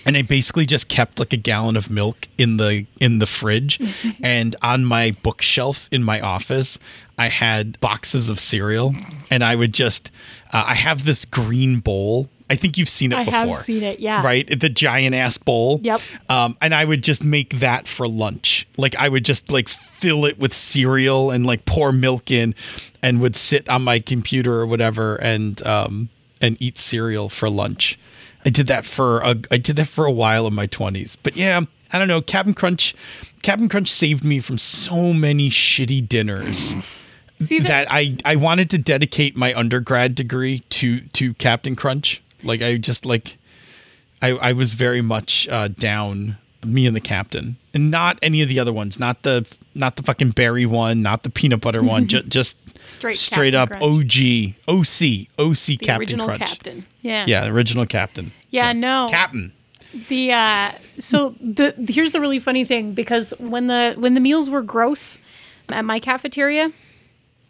[0.06, 3.80] And I basically just kept like a gallon of milk in the in the fridge,
[4.22, 6.78] and on my bookshelf in my office,
[7.17, 8.93] I had boxes of cereal,
[9.32, 10.12] and I would just
[10.52, 12.30] uh, I have this green bowl.
[12.54, 13.39] I think you've seen it I before.
[13.39, 14.22] have seen it, yeah.
[14.24, 15.80] Right, the giant ass bowl.
[15.82, 16.02] Yep.
[16.30, 18.68] Um, and I would just make that for lunch.
[18.78, 22.54] Like I would just like fill it with cereal and like pour milk in,
[23.02, 26.10] and would sit on my computer or whatever and um
[26.42, 27.98] and eat cereal for lunch.
[28.46, 31.16] I did that for a I did that for a while in my twenties.
[31.16, 31.62] But yeah,
[31.92, 32.22] I don't know.
[32.22, 32.94] Captain Crunch,
[33.42, 36.76] Captain Crunch saved me from so many shitty dinners.
[37.39, 37.68] See that?
[37.68, 42.23] that I, I wanted to dedicate my undergrad degree to to Captain Crunch.
[42.44, 43.38] Like I just like
[44.22, 48.48] I I was very much uh, down me and the captain, and not any of
[48.50, 49.00] the other ones.
[49.00, 52.08] Not the not the fucking berry one, not the peanut butter one.
[52.08, 54.56] ju- just Straight straight Captain up Crunch.
[54.68, 56.40] OG OC OC the Captain original Crunch.
[56.42, 56.86] captain.
[57.02, 57.26] Yeah.
[57.28, 58.32] Yeah, original captain.
[58.50, 59.08] Yeah, no.
[59.10, 59.54] Captain.
[60.10, 64.50] The uh so the here's the really funny thing because when the when the meals
[64.50, 65.18] were gross
[65.70, 66.72] at my cafeteria,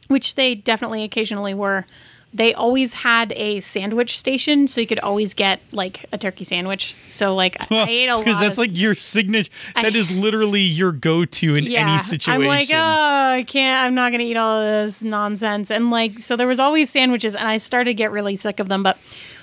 [0.08, 1.86] which they definitely occasionally were,
[2.36, 6.96] they always had a sandwich station so you could always get like a turkey sandwich.
[7.10, 9.52] So like I ate a lot Because that's of- like your signature.
[9.76, 12.41] I- That is literally your go-to in any situation.
[12.41, 13.86] I'm like, oh, I can't.
[13.86, 15.69] I'm not gonna eat all of this nonsense.
[15.69, 18.67] And like, so there was always sandwiches, and I started to get really sick of
[18.67, 18.82] them.
[18.84, 18.98] But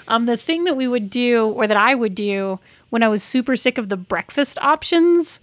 [0.09, 3.23] um, the thing that we would do, or that I would do, when I was
[3.23, 5.41] super sick of the breakfast options,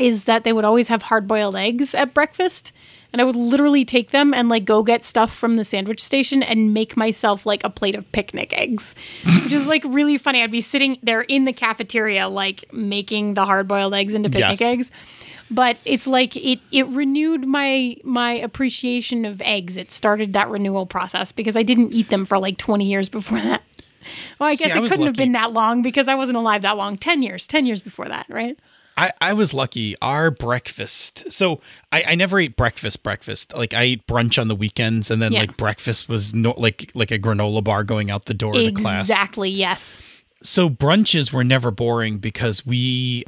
[0.00, 2.72] is that they would always have hard-boiled eggs at breakfast.
[3.12, 6.42] And I would literally take them and like go get stuff from the sandwich station
[6.42, 8.94] and make myself like a plate of picnic eggs,
[9.42, 10.42] which is like really funny.
[10.42, 14.60] I'd be sitting there in the cafeteria, like making the hard boiled eggs into picnic
[14.60, 14.72] Yes.
[14.72, 14.90] eggs.
[15.50, 19.78] But it's like it it renewed my my appreciation of eggs.
[19.78, 23.40] It started that renewal process because i didn't eat them for like 20 years before
[23.40, 23.62] that.
[24.38, 26.60] Well i guess I it was couldn't have been that long because i wasn't alive
[26.62, 26.98] that long.
[26.98, 28.58] 10 years 10 years before that right
[28.98, 29.94] I, I was lucky.
[30.02, 31.30] Our breakfast.
[31.30, 31.60] So
[31.92, 33.02] I, I never ate breakfast.
[33.04, 33.54] Breakfast.
[33.54, 35.40] Like I ate brunch on the weekends, and then Yeah.
[35.40, 39.02] like breakfast was no like like a granola bar going out the door to class.
[39.04, 39.50] Exactly.
[39.50, 39.96] Yes.
[40.42, 43.24] So brunches were never boring because we.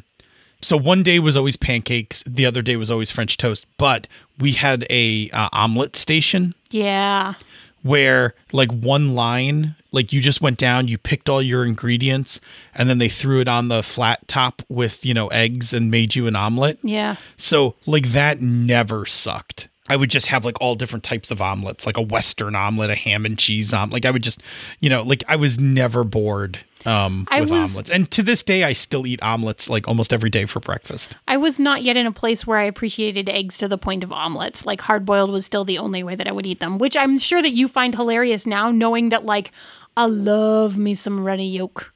[0.63, 2.23] So one day was always pancakes.
[2.27, 3.65] The other day was always French toast.
[3.79, 4.07] But
[4.39, 7.35] we had a uh, omelet station Yeah.
[7.83, 12.41] where like one line like you just went down you picked all your ingredients
[12.75, 16.15] and then they threw it on the flat top with you know eggs and made
[16.15, 16.79] you an omelet.
[16.83, 17.17] Yeah.
[17.37, 19.69] so like that never sucked.
[19.89, 22.95] I would just have like all different types of omelets like a western omelet a
[22.95, 23.93] ham and cheese omelet.
[23.95, 24.41] Like i would just
[24.81, 27.91] you know like i was never bored um I with was- omelets.
[27.91, 31.17] And to this day i still eat omelets like almost every day for breakfast.
[31.27, 34.13] I was not yet in a place where I appreciated eggs to the point of
[34.13, 34.65] omelets.
[34.65, 37.19] Like hard boiled was still the only way that I would eat them, which I'm
[37.19, 39.51] sure that you find hilarious now, knowing that like
[39.97, 41.93] I love me some runny yolk.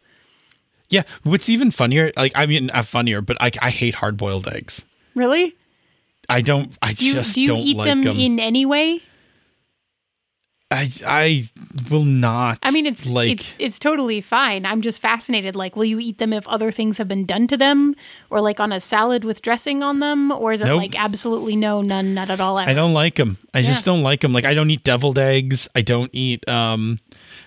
[0.91, 4.85] yeah what's even funnier like i mean not funnier but i, I hate hard-boiled eggs
[5.15, 5.55] Really?
[6.29, 8.67] i don't i Do you, just do you don't eat like them them in any
[8.67, 9.01] way?
[10.71, 11.45] I I
[11.91, 12.59] will not.
[12.63, 14.67] I mean, it's like it's it's totally fine.
[14.67, 15.55] I'm just fascinated.
[15.55, 17.95] Like, will you eat them if other things have been done to them,
[18.31, 20.79] or like on a salad with dressing on them, or is it Nope.
[20.79, 22.59] like absolutely no, none, not at all?
[22.59, 22.69] Ever?
[22.69, 23.37] I don't like them.
[23.53, 24.33] I just don't like them.
[24.33, 25.69] Like I don't eat deviled eggs.
[25.77, 26.99] I don't eat um,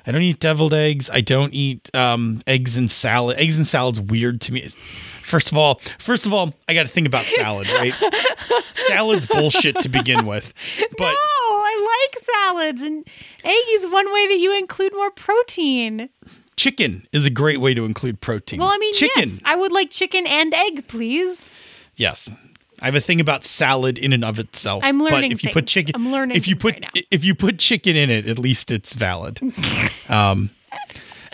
[0.07, 1.09] I don't eat deviled eggs.
[1.11, 3.37] I don't eat um eggs and salad.
[3.37, 4.61] Eggs and salad's weird to me.
[5.21, 7.93] First of all, first of all, I got to think about salad, right?
[8.71, 10.53] Salad's bullshit to begin with,
[10.97, 13.05] but No, I like salads, and
[13.43, 16.07] egg is one way that you include more protein.
[16.55, 18.59] chicken is a great way to include protein.
[18.61, 19.23] Well, I mean, chicken.
[19.23, 21.53] yes, I would like chicken and egg, please.
[21.97, 22.29] Yes.
[22.81, 24.83] I have a thing about salad in and of itself.
[24.83, 27.35] I'm learning But if you put chicken, I'm learning if you put right if you
[27.35, 29.39] put chicken in it, at least it's valid.
[30.09, 30.51] um.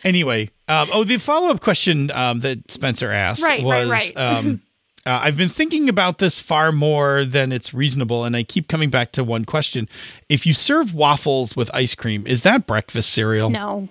[0.04, 4.18] Anyway, um, oh, the follow up question um, that Spencer asked Right, right, was, right.
[4.18, 4.62] um,
[5.06, 8.90] uh, I've been thinking about this far more than it's reasonable, and I keep coming
[8.90, 9.88] back to one question:
[10.28, 13.50] If you serve waffles with ice cream, is that breakfast cereal?
[13.50, 13.88] No.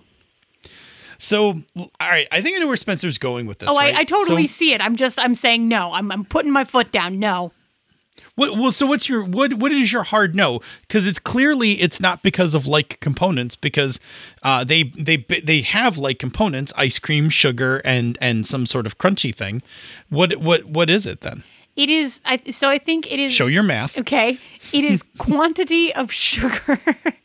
[1.22, 3.68] So, all right, I think I know where Spencer's going with this.
[3.70, 3.94] Oh, right?
[3.94, 4.80] I, I totally So- see it.
[4.80, 5.92] I'm just, I'm saying no.
[5.92, 7.20] I'm, I'm putting my foot down.
[7.20, 7.52] No.
[8.35, 9.54] What, well, so what's your what?
[9.54, 10.61] What is your hard no?
[10.82, 14.00] Because it's clearly it's not because of like components because
[14.42, 18.98] uh, they they they have like components, ice cream, sugar, and and some sort of
[18.98, 19.62] crunchy thing.
[20.08, 21.44] What what what is it then?
[21.76, 23.32] It is, I, so I think it is.
[23.32, 23.98] Show your math.
[23.98, 24.38] Okay.
[24.72, 26.80] It is quantity of sugar.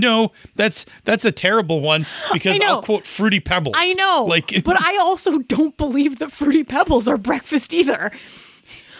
[0.00, 2.60] No, that's that's a terrible one because.
[2.60, 3.74] I'll quote Fruity Pebbles.
[3.78, 4.24] I know.
[4.28, 8.10] like, but I also don't believe that Fruity Pebbles are breakfast either.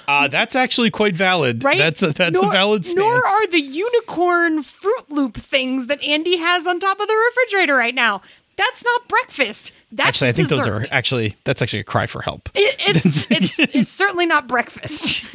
[0.08, 1.62] uh, that's actually quite valid.
[1.62, 1.78] Right?
[1.78, 2.98] That's a that's nor, a valid stance.
[2.98, 7.76] Nor are the unicorn Fruit Loop things that Andy has on top of the refrigerator
[7.76, 8.22] right now.
[8.56, 9.72] That's not breakfast.
[9.92, 12.48] That's actually, I think those are actually that's actually a cry for help.
[12.54, 15.24] It, it's it's it's certainly not breakfast.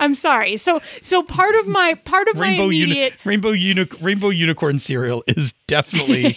[0.00, 0.56] I'm sorry.
[0.56, 5.22] So so part of my part of rainbow my uni- rainbow uni- rainbow unicorn cereal
[5.26, 6.32] is definitely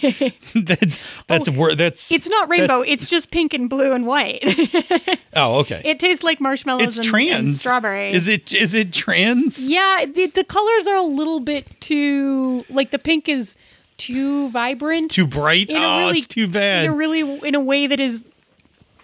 [0.54, 2.80] that's that's oh, wor- that's it's not rainbow.
[2.82, 4.40] it's just pink and blue and white.
[5.36, 8.12] oh okay it tastes like marshmallows it's and, trans and strawberry.
[8.12, 12.90] is it is it trans Yeah, the, the colors are a little bit too like
[12.90, 13.56] the pink is
[13.96, 15.10] too vibrant.
[15.10, 18.24] too bright oh really- it's too bad In a really in a way that is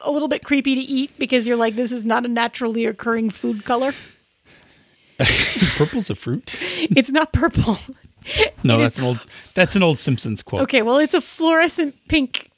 [0.02, 3.30] a little bit creepy to eat because you're like this is not a naturally occurring
[3.30, 3.92] food color.
[5.76, 6.56] purple's a fruit
[6.96, 7.78] It's not purple.
[8.64, 9.20] no It that's is- an old
[9.54, 12.50] that's an old simpsons quote Okay, well it's a fluorescent pink.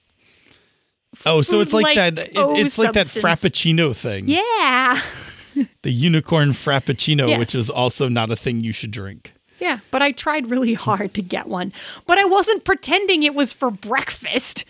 [1.27, 5.01] oh so it's like that it, it's like that frappuccino thing Yeah.
[5.83, 7.39] the unicorn frappuccino Yes.
[7.39, 11.15] which is also not a thing you should drink Yeah, but I tried really hard
[11.15, 11.73] to get one.
[12.07, 14.65] But I wasn't pretending it was for breakfast.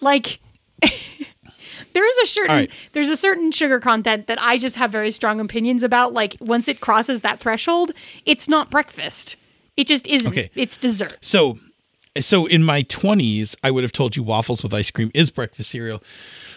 [0.00, 0.38] Like
[1.92, 2.70] there is a certain right.
[2.92, 6.12] there's a certain sugar content that I just have very strong opinions about.
[6.12, 7.92] Like once it crosses that threshold,
[8.26, 9.36] it's not breakfast.
[9.76, 10.30] It just isn't.
[10.30, 10.50] Okay.
[10.54, 11.16] It's dessert.
[11.20, 11.58] So,
[12.20, 15.70] so in my twenties, I would have told you waffles with ice cream is breakfast
[15.70, 16.02] cereal,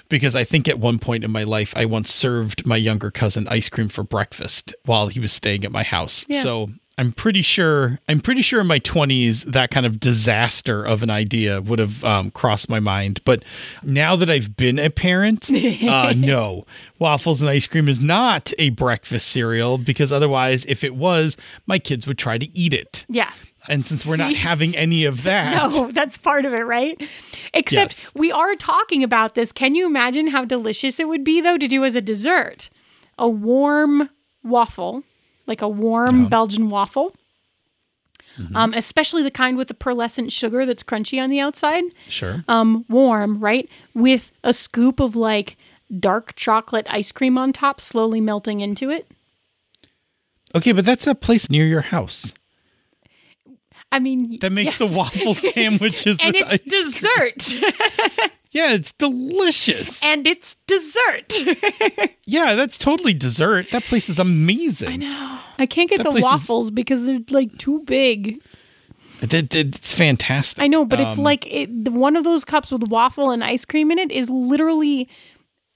[0.09, 3.47] because I think at one point in my life I once served my younger cousin
[3.47, 6.25] ice cream for breakfast while he was staying at my house.
[6.29, 6.43] Yeah.
[6.43, 6.69] So
[6.99, 11.09] I'm pretty sure I'm pretty sure in my twenties that kind of disaster of an
[11.11, 13.21] idea would have um, crossed my mind.
[13.23, 13.43] But
[13.83, 15.49] now that I've been a parent,
[15.83, 16.65] uh, no,
[16.97, 21.77] waffles and ice cream is not a breakfast cereal because otherwise, if it was, my
[21.77, 23.05] kids would try to eat it.
[23.07, 23.31] Yeah.
[23.69, 26.99] And since we're not having any of that, No, that's part of it, right?
[27.53, 28.11] Except Yes.
[28.15, 29.51] we are talking about this.
[29.51, 32.69] Can you imagine how delicious it would be, though, to do as a dessert?
[33.19, 34.09] A warm
[34.41, 35.03] waffle,
[35.47, 37.15] like a warm Belgian waffle,
[38.37, 38.55] Mm-hmm.
[38.55, 41.83] um, especially the kind with the pearlescent sugar that's crunchy on the outside.
[42.07, 42.43] sure.
[42.47, 43.67] Um, warm, right?
[43.95, 45.57] With a scoop of like
[45.99, 49.07] dark chocolate ice cream on top, slowly melting into it.
[50.53, 52.35] Okay, but that's a place near your house
[53.91, 54.91] I mean, that makes yes.
[54.91, 56.17] the waffle sandwiches.
[56.21, 57.55] and it's dessert.
[58.51, 60.03] yeah, it's delicious.
[60.03, 61.33] and it's dessert.
[62.25, 63.67] yeah, that's totally dessert.
[63.71, 64.89] That place is amazing.
[64.89, 65.39] I know.
[65.59, 68.41] I can't get That the place is- waffles because they're like too big.
[69.21, 70.63] It- it- it's fantastic.
[70.63, 73.65] I know, but it's Um, like it, one of those cups with waffle and ice
[73.65, 75.09] cream in it is literally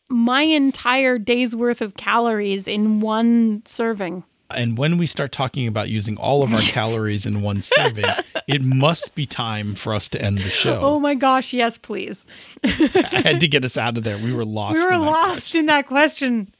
[0.09, 4.23] my entire day's worth of calories in one serving.
[4.55, 8.05] And when we start talking about using all of our calories in one serving,
[8.47, 10.79] it must be time for us to end the show.
[10.81, 12.25] Oh my gosh, yes, please.
[12.63, 14.17] I had to get us out of there.
[14.17, 14.75] We were lost.
[14.75, 16.53] We were in lost in that question.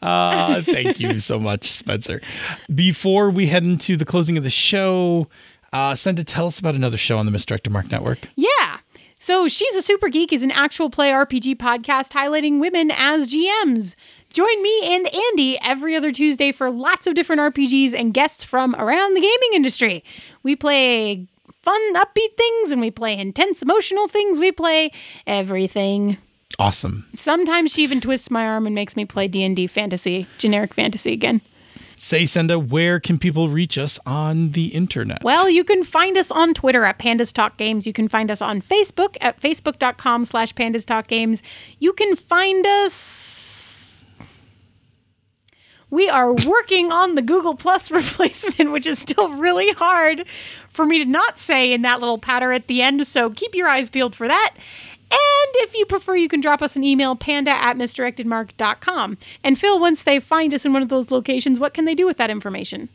[0.00, 2.20] Uh, thank you so much, Spencer.
[2.72, 5.28] Before we head into the closing of the show,
[5.72, 8.28] uh, Senda, tell us about another show on the Misdirected Mark Network.
[8.36, 8.78] Yeah.
[9.18, 13.94] So She's a Super Geek is an actual play RPG podcast highlighting women as GMs.
[14.30, 18.76] Join me and Andy every other Tuesday for lots of different RPGs and guests from
[18.76, 20.04] around the gaming industry.
[20.44, 24.38] We play fun, upbeat things and we play intense, emotional things.
[24.38, 24.92] We play
[25.26, 26.16] everything.
[26.60, 27.08] Awesome.
[27.16, 31.40] Sometimes she even twists my arm and makes me play D&D fantasy, generic fantasy again.
[31.96, 35.22] Say, Senda, where can people reach us on the internet?
[35.22, 37.86] Well, you can find us on Twitter at Pandas Talk Games.
[37.86, 41.42] You can find us on Facebook at facebook.com slash Pandas Talk Games.
[41.78, 42.94] You can find us.
[45.90, 50.24] We are working on the Google Plus replacement, which is still really hard
[50.70, 53.06] for me to not say in that little patter at the end.
[53.06, 54.54] So keep your eyes peeled for that.
[55.12, 59.18] And if you prefer, you can drop us an email, panda at misdirectedmark.com.
[59.42, 62.06] And Phil, once they find us in one of those locations, what can they do
[62.06, 62.88] with that information?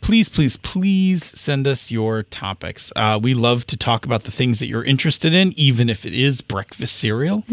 [0.00, 2.92] please, please, please send us your topics.
[2.96, 6.14] Uh, we love to talk about the things that you're interested in, even if it
[6.14, 7.44] is breakfast cereal.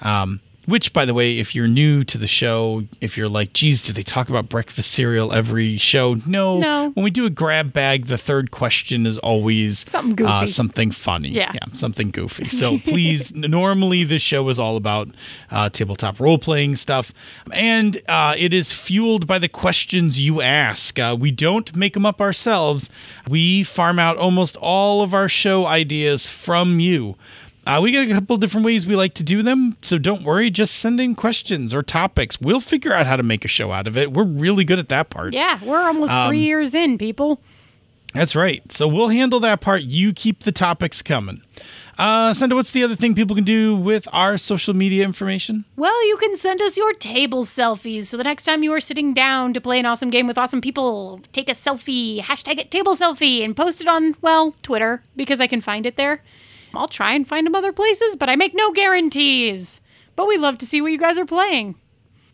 [0.00, 3.82] Um, which, by the way, if you're new to the show, if you're like, geez,
[3.82, 6.14] do they talk about breakfast cereal every show?
[6.26, 6.58] No.
[6.58, 6.90] No.
[6.90, 10.30] When we do a grab bag, the third question is always Something goofy.
[10.30, 11.30] Uh, something funny.
[11.30, 11.52] Yeah.
[11.54, 12.44] Yeah, something goofy.
[12.44, 15.08] So please, normally this show is all about
[15.50, 17.12] uh, tabletop role playing stuff,
[17.52, 20.98] and uh, it is fueled by the questions you ask.
[20.98, 22.88] Uh, we don't make them up ourselves.
[23.28, 27.16] We farm out almost all of our show ideas from you.
[27.66, 30.50] Uh, we got a couple different ways we like to do them, so don't worry.
[30.50, 32.40] Just send in questions or topics.
[32.40, 34.12] We'll figure out how to make a show out of it.
[34.12, 35.34] We're really good at that part.
[35.34, 37.40] Yeah, we're almost Um, three years in, people.
[38.14, 38.72] That's right.
[38.72, 39.82] So we'll handle that part.
[39.82, 41.42] You keep the topics coming.
[41.96, 45.66] Uh, Senda, what's the other thing people can do with our social media information?
[45.76, 48.06] Well, you can send us your table selfies.
[48.06, 50.62] So the next time you are sitting down to play an awesome game with awesome
[50.62, 55.40] people, take a selfie, hashtag it table selfie, and post it on, well, Twitter, because
[55.42, 56.22] I can find it there.
[56.74, 59.80] I'll try and find them other places, but I make no guarantees.
[60.16, 61.76] But we love to see what you guys are playing.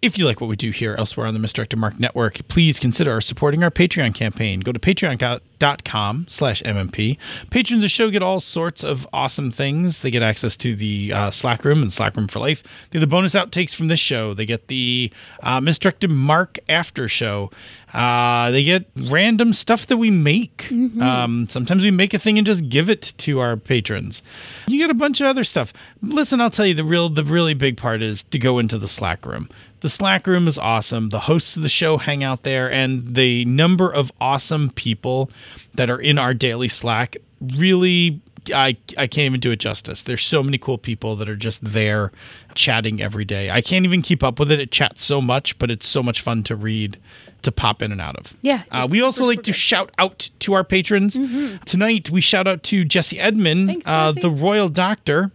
[0.03, 3.20] If you like what we do here elsewhere on the Misdirected Mark Network, please consider
[3.20, 4.61] supporting our Patreon campaign.
[4.61, 7.16] Go to patreon.com slash MMP.
[7.51, 10.03] Patrons of the show get all sorts of awesome things.
[10.03, 12.62] They get access to the uh, Slack Room and Slack Room for Life.
[12.90, 14.35] They get the bonus outtakes from this show.
[14.35, 15.11] They get the
[15.42, 17.51] uh, Misdirected Mark after show.
[17.97, 20.71] Uh, they get random stuff that we make.
[20.71, 24.23] Um, sometimes we make a thing and just give it to our patrons.
[24.67, 25.73] You get a bunch of other stuff.
[26.03, 28.87] Listen, I'll tell you the real, the really big part is to go into the
[28.89, 29.49] Slack room.
[29.81, 31.09] The Slack room is awesome.
[31.09, 35.31] The hosts of the show hang out there, and the number of awesome people
[35.75, 38.21] that are in our daily Slack really.
[38.53, 40.03] I, I can't even do it justice.
[40.03, 42.13] There's so many cool people that are just there
[42.55, 43.51] chatting every day.
[43.51, 44.61] I can't even keep up with it.
[44.61, 46.99] It chats so much, but it's so much fun to read,
[47.43, 48.35] to pop in and out of.
[48.43, 51.19] Yeah, Uh, we also like to shout out to our patrons.
[51.65, 55.31] Tonight, we shout out to Jesse Edmond, Thanks, uh, the Royal Doctor,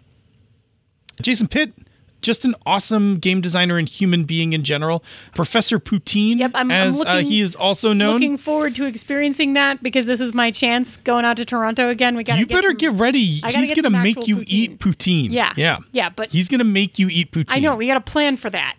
[1.21, 1.73] Jason Pitt,
[2.21, 5.03] just an awesome game designer and human being in general.
[5.35, 8.13] Professor Poutine, Yep, I'm- I'm as uh, looking- he is also known.
[8.13, 12.15] Looking forward to experiencing that because this is my chance going out to Toronto again.
[12.15, 13.19] We got you better some, get ready.
[13.23, 14.45] He's get gonna make you poutine.
[14.49, 15.31] eat poutine.
[15.31, 15.53] Yeah.
[15.55, 17.45] yeah, Yeah, but- he's gonna make you eat poutine.
[17.55, 18.75] I know we got a plan for that.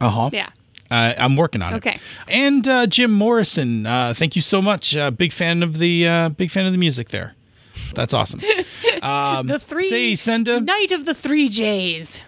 [0.00, 0.30] Uh huh.
[0.32, 0.48] Yeah.
[0.90, 1.90] Uh, I'm working on Okay.
[1.90, 1.96] it.
[1.96, 2.00] Okay.
[2.48, 4.96] And uh, Jim Morrison, uh, thank you so much.
[4.96, 7.34] Uh, big fan of the uh, big fan of the music there.
[7.94, 8.40] That's awesome.
[9.02, 10.60] The three say, send Senda.
[10.60, 12.22] Night of the Three J's.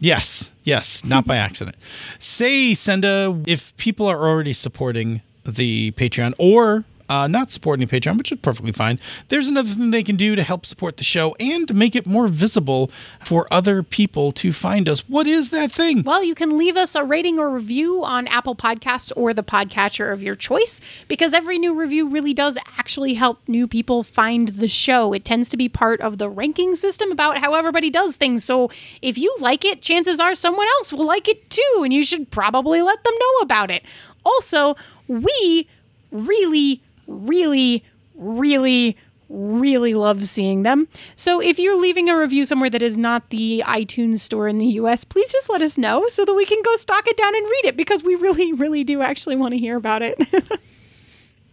[0.00, 1.76] Yes, yes, not by accident.
[2.18, 8.32] Say, Senda, if people are already supporting the Patreon or uh, not supporting Patreon, which
[8.32, 11.74] is perfectly fine, there's another thing they can do to help support the show and
[11.74, 12.90] make it more visible
[13.24, 15.08] for other people to find us.
[15.08, 16.02] What is that thing?
[16.02, 20.12] Well, you can leave us a rating or review on Apple Podcasts or the podcatcher
[20.12, 24.68] of your choice because every new review really does actually help new people find the
[24.68, 25.12] show.
[25.12, 28.44] It tends to be part of the ranking system about how everybody does things.
[28.44, 28.70] So
[29.02, 32.30] if you like it, chances are someone else will like it too, and you should
[32.30, 33.82] probably let them know about it.
[34.24, 35.68] Also, we
[36.10, 37.82] really, really,
[38.14, 38.96] really,
[39.28, 40.86] really love seeing them.
[41.16, 44.66] So if you're leaving a review somewhere that is not the iTunes store in the
[44.66, 47.44] US, please just let us know so that we can go stock it down and
[47.44, 50.16] read it because we really, really do actually want to hear about it.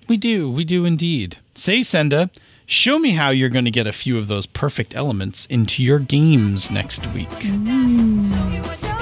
[0.08, 1.38] We do, we do indeed.
[1.56, 2.30] Say, Senda,
[2.68, 5.98] show me how you're going to get a few of those perfect elements into your
[5.98, 7.32] games next week.
[7.32, 8.95] Show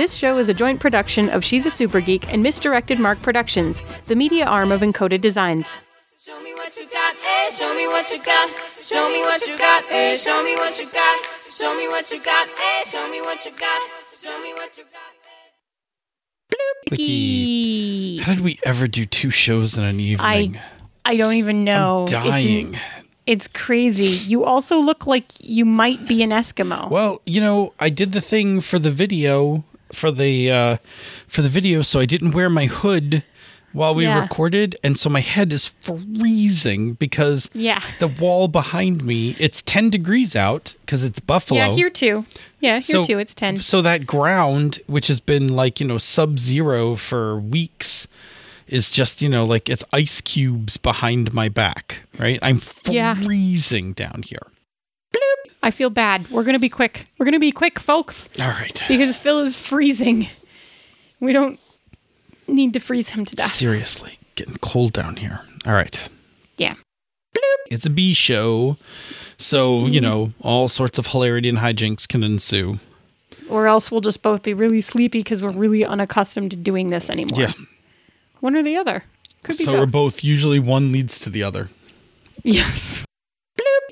[0.00, 3.82] this show is a joint production of She's a Super Geek and Misdirected Mark Productions,
[4.04, 5.76] the media arm of Encoded Designs.
[6.18, 8.48] Show me what you got, eh, show me what you got.
[8.80, 11.26] Show me what you got, eh, show me what you got.
[11.50, 13.82] Show me what you got, eh, show me what you got.
[14.16, 16.58] Show me what you got.
[16.88, 18.20] Quickie.
[18.20, 20.56] How did we ever do two shows in an evening?
[20.56, 22.06] I I don't even know.
[22.08, 22.78] I'm It's- dying.
[23.26, 24.06] It's, crazy.
[24.06, 26.90] You also look like you might be an Eskimo.
[26.90, 29.62] Well, you know, I did the thing for the video
[29.92, 30.76] for the uh
[31.28, 33.22] for the video so I didn't wear my hood
[33.72, 34.20] while we Yeah.
[34.20, 37.80] recorded and so my head is freezing because Yeah.
[38.00, 41.60] the wall behind me it's 10 degrees out cuz it's Buffalo.
[41.60, 42.24] yeah, here too.
[42.60, 43.18] Yeah, here So- too.
[43.18, 43.62] It's 10.
[43.62, 48.08] So that ground which has been like, you know, sub-zero for weeks
[48.66, 52.38] is just, you know, like it's ice cubes behind my back, right?
[52.42, 53.14] I'm Yeah.
[53.22, 54.46] freezing down here.
[55.62, 56.30] I feel bad.
[56.30, 57.06] We're going to be quick.
[57.18, 58.82] We're going to be quick, folks, All right.
[58.88, 60.28] because Phil is freezing.
[61.20, 61.60] We don't
[62.48, 63.52] need to freeze him to death.
[63.52, 65.40] Seriously, getting cold down here.
[65.66, 66.08] All right.
[66.56, 66.74] Yeah.
[67.34, 67.56] Bloop.
[67.70, 68.78] It's a B show.
[69.36, 70.04] So, you mm-hmm.
[70.04, 72.80] know, all sorts of hilarity and hijinks can ensue.
[73.48, 77.10] Or else we'll just both be really sleepy because we're really unaccustomed to doing this
[77.10, 77.40] anymore.
[77.40, 77.52] Yeah.
[78.40, 79.04] One or the other.
[79.42, 80.14] Could be So we're both.
[80.14, 81.68] both usually one leads to the other.
[82.42, 83.04] Yes.
[83.58, 83.89] Need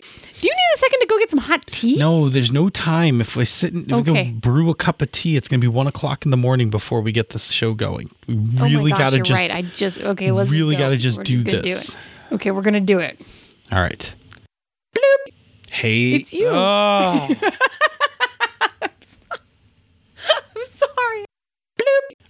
[0.74, 1.96] a second to go get some hot tea?
[1.96, 3.20] No, there's no time.
[3.20, 4.24] If we sit and if we Okay.
[4.24, 6.70] go brew a cup of tea, it's going to be one o'clock in the morning
[6.70, 8.10] before we get this show going.
[8.26, 9.50] We Oh really gosh, got to just right.
[9.50, 10.30] I just okay.
[10.30, 11.90] Let's really got to just We're do gonna this.
[11.90, 11.96] it.
[12.32, 13.20] Okay, we're gonna do it.
[13.72, 14.14] All right.
[15.70, 16.48] Hey, It's you.
[16.48, 17.28] Oh,
[18.80, 18.90] I'm
[20.64, 21.24] sorry.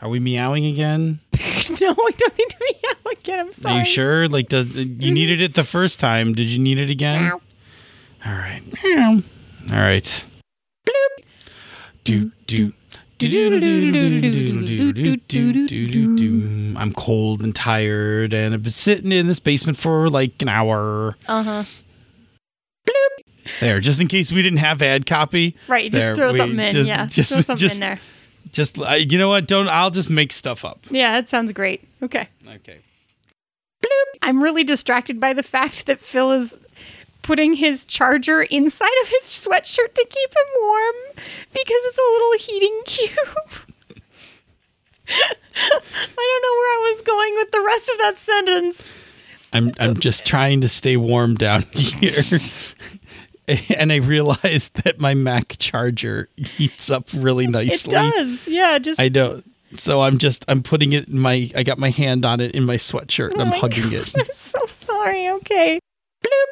[0.02, 1.20] are we meowing again?
[1.80, 2.58] no, I don't need to
[2.88, 3.38] out again.
[3.40, 3.74] I'm sorry.
[3.74, 4.28] Are you sure?
[4.28, 5.14] Like, does you mm-hmm.
[5.14, 6.34] needed it the first time?
[6.34, 7.22] Did you need it again?
[7.22, 7.40] Meow.
[8.26, 8.62] All right.
[9.70, 10.24] All right.
[12.04, 12.72] Do do.
[16.76, 21.16] I'm cold and tired, and I've been sitting in this basement for like an hour.
[21.26, 21.64] Uh huh.
[23.60, 25.56] There, just in case we didn't have ad copy.
[25.68, 25.90] Right.
[25.90, 26.72] Just There, throw something in.
[26.72, 27.06] just- yeah.
[27.06, 27.98] just- throw something just- in there.
[28.52, 29.46] Just, I, you know what?
[29.46, 29.68] Don't.
[29.68, 30.78] I'll just make stuff up.
[30.90, 31.86] Yeah, that sounds great.
[32.02, 32.28] Okay.
[32.46, 32.78] Okay.
[34.22, 36.56] I'm really distracted by the fact that Phil is
[37.28, 40.94] putting his charger inside of his sweatshirt to keep him warm
[41.52, 43.52] because it's a little heating cube.
[45.10, 45.34] I
[46.16, 48.88] don't know where I was going with the rest of that sentence.
[49.52, 52.38] I'm I'm just trying to stay warm down here.
[53.76, 57.90] and I realized that my Mac charger heats up really nicely.
[57.94, 58.48] It does.
[58.48, 59.44] Yeah, just I don't.
[59.76, 62.64] So I'm just I'm putting it in my I got my hand on it in
[62.64, 64.18] my sweatshirt and Oh I'm hugging gosh, it.
[64.18, 65.28] I'm so sorry.
[65.28, 65.78] Okay.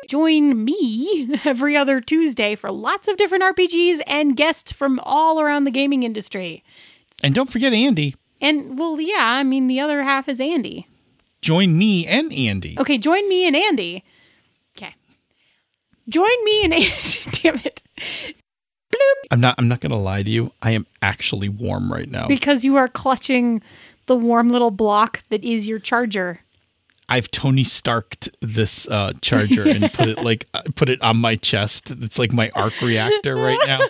[0.09, 5.65] Join me every other Tuesday for lots of different RPGs and guests from all around
[5.65, 6.63] the gaming industry.
[7.25, 8.15] And don't forget Andy.
[8.41, 10.87] And well, yeah, I mean the other half is Andy.
[11.43, 12.77] Join me and Andy.
[12.79, 14.05] Okay, join me and Andy.
[14.77, 14.95] Okay.
[16.09, 17.21] Join me and Andy.
[17.33, 17.83] Damn it.
[19.31, 20.53] I'm not I'm not gonna lie to you.
[20.63, 22.29] I am actually warm right now.
[22.29, 23.61] Because you are clutching
[24.07, 26.41] the warm little block that is your charger.
[27.09, 31.37] I've Tony Starked this uh, charger and put it like uh, put it on my
[31.37, 31.91] chest.
[31.91, 33.81] It's like my arc reactor right now.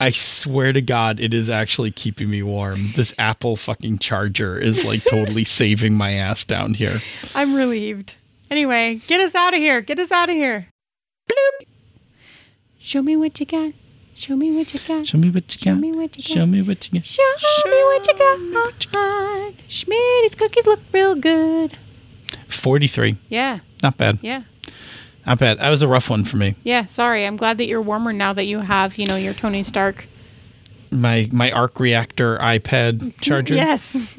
[0.00, 2.92] I swear to God, it is actually keeping me warm.
[2.96, 7.00] This Apple fucking charger is like totally saving my ass down here.
[7.34, 8.16] I'm relieved.
[8.50, 9.80] Anyway, get us out of here.
[9.80, 10.68] Get us out of here.
[11.30, 11.66] Bloop.
[12.78, 13.72] Show me what you got.
[14.14, 15.06] Show me what you got.
[15.06, 15.74] Show me what you got.
[15.76, 16.24] Show me what you got.
[16.24, 17.06] Show me what you got.
[17.38, 18.14] Show me what you
[18.92, 19.54] got.
[19.68, 21.78] Schmitty's cookies look real good.
[22.56, 23.16] 43.
[23.28, 24.18] Yeah, Not bad.
[24.22, 24.42] yeah.
[25.26, 25.58] Not bad.
[25.58, 26.54] That was a rough one for me.
[26.64, 27.26] Yeah, sorry.
[27.26, 30.06] I'm glad that you're warmer now that you have, you know, your Tony Stark.
[30.90, 33.54] My my arc reactor iPad charger.
[33.54, 34.14] Yes.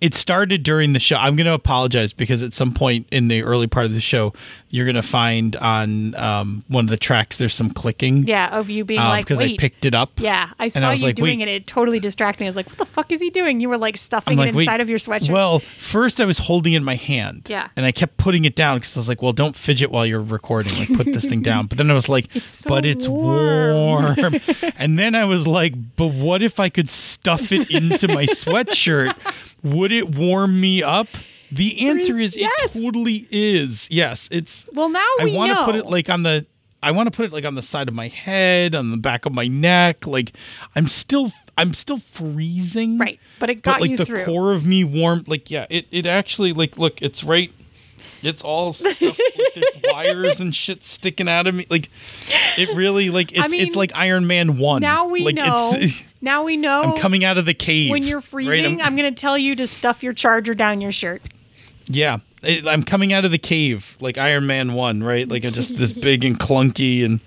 [0.00, 1.16] It started during the show.
[1.16, 4.34] I'm going to apologize because at some point in the early part of the show,
[4.74, 8.26] you're going to find on um, one of the tracks there's some clicking.
[8.26, 9.52] Yeah, of you being um, like, because wait.
[9.52, 10.18] I picked it up.
[10.18, 11.46] yeah, I saw I you like, doing wait.
[11.46, 11.54] it.
[11.54, 12.46] It totally distracted me.
[12.46, 13.60] I was like, what the fuck is he doing?
[13.60, 15.30] You were like stuffing like, it wait, inside of your sweatshirt.
[15.30, 17.46] Well, first I was holding it in my hand.
[17.48, 17.68] Yeah.
[17.76, 20.20] And I kept putting it down because I was like, well, don't fidget while you're
[20.20, 20.76] recording.
[20.76, 21.68] Like, put this thing down.
[21.68, 24.16] But then I was like, It's so but it's warm.
[24.16, 24.40] warm.
[24.76, 29.14] and then I was like, but what if I could stuff it into my sweatshirt?
[29.62, 31.06] Would it warm me up?
[31.54, 32.74] The answer is yes.
[32.74, 33.88] it totally is.
[33.90, 36.46] Yes, it's well, now I we want to put it like on the
[36.82, 39.24] I want to put it like on the side of my head, on the back
[39.24, 40.06] of my neck.
[40.06, 40.32] Like
[40.74, 42.98] I'm still I'm still freezing.
[42.98, 44.24] Right, but it got but, like you the through.
[44.24, 45.24] core of me warm.
[45.26, 47.52] Like yeah, it it actually like look, it's right.
[48.22, 49.00] It's all stuff.
[49.00, 51.66] like, there's wires and shit sticking out of me.
[51.70, 51.88] Like
[52.58, 54.82] it really like it's mean, it's like Iron Man one.
[54.82, 55.72] now we like, know.
[55.74, 56.82] It's, now we know.
[56.82, 58.24] I'm coming out of the cave when you're right?
[58.24, 61.22] freezing, I'm, going to tell you to stuff your charger down your shirt.
[61.86, 65.28] Yeah, it, I'm coming out of the cave like Iron Man one, right?
[65.28, 67.20] Like it's just this big and clunky and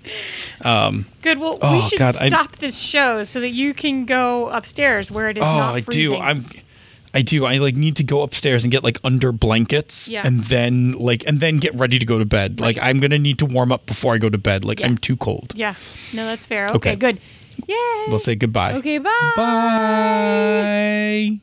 [0.64, 1.38] Um, Good.
[1.38, 5.10] Well, we Oh, should God, I- stop this show so that you can go upstairs
[5.10, 6.10] where it is oh, not I freezing.
[6.12, 6.16] do.
[6.16, 6.46] I'm.
[7.14, 7.46] I do.
[7.46, 10.26] I like need to go upstairs and get like under blankets Yeah.
[10.26, 12.60] and then like and then get ready to go to bed.
[12.60, 14.62] Like I'm gonna need to warm up before I go to bed.
[14.64, 14.86] Like Yeah.
[14.88, 15.52] I'm too cold.
[15.56, 15.74] Yeah.
[16.12, 16.66] No, that's fair.
[16.66, 16.96] Okay, Okay.
[16.96, 17.18] good.
[17.66, 18.04] Yay.
[18.08, 18.74] We'll say goodbye.
[18.74, 19.32] Okay, bye.
[19.36, 21.40] Bye.